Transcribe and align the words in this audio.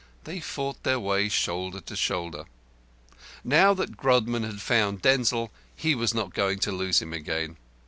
They 0.23 0.39
fought 0.39 0.81
their 0.81 0.99
way 0.99 1.29
shoulder 1.29 1.79
to 1.81 1.95
shoulder. 1.95 2.45
Now 3.43 3.75
that 3.75 3.97
Grodman 3.97 4.41
had 4.43 4.59
found 4.59 5.03
Denzil 5.03 5.51
he 5.75 5.93
was 5.93 6.15
not 6.15 6.33
going 6.33 6.57
to 6.61 6.71
lose 6.71 7.03
him 7.03 7.13
again. 7.13 7.57